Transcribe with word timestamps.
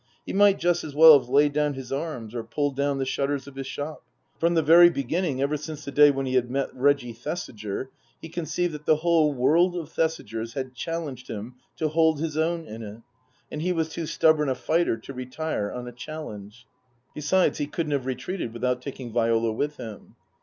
He 0.25 0.33
might 0.33 0.57
just 0.57 0.83
as 0.83 0.95
well 0.95 1.19
have 1.19 1.29
laid 1.29 1.53
down 1.53 1.75
his 1.75 1.91
arms 1.91 2.33
or 2.33 2.43
pulled 2.43 2.75
down 2.75 2.97
the 2.97 3.05
shutters 3.05 3.45
of 3.45 3.53
his 3.55 3.67
shop. 3.67 4.03
From 4.39 4.55
the 4.55 4.63
very 4.63 4.89
beginning, 4.89 5.43
ever 5.43 5.57
since 5.57 5.85
the 5.85 5.91
day 5.91 6.09
when 6.09 6.25
he 6.25 6.33
had 6.33 6.49
met 6.49 6.73
Reggie 6.73 7.13
Thesiger, 7.13 7.91
he 8.19 8.27
conceived 8.27 8.73
that 8.73 8.87
the 8.87 8.95
whole 8.95 9.31
world 9.31 9.75
of 9.75 9.89
Thesigers 9.91 10.53
had 10.55 10.73
challenged 10.73 11.27
him 11.27 11.53
to 11.77 11.87
hold 11.87 12.19
his 12.19 12.35
own 12.35 12.65
in 12.65 12.81
it, 12.81 13.03
and 13.51 13.61
he 13.61 13.73
was 13.73 13.89
too 13.89 14.07
stubborn 14.07 14.49
a 14.49 14.55
fighter 14.55 14.97
to 14.97 15.13
retire 15.13 15.71
on 15.71 15.87
a 15.87 15.91
challenge. 15.91 16.65
Besides, 17.13 17.59
he 17.59 17.67
couldn't 17.67 17.91
have 17.91 18.07
retreated 18.07 18.53
without 18.53 18.81
taking 18.81 19.11
Viola 19.13 19.51
with 19.51 19.77
him. 19.77 20.15